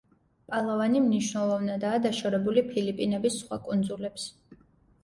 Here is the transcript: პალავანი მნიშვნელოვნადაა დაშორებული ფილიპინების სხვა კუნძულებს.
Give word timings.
პალავანი 0.53 1.01
მნიშვნელოვნადაა 1.03 2.01
დაშორებული 2.07 2.65
ფილიპინების 2.73 3.39
სხვა 3.45 3.63
კუნძულებს. 3.71 4.29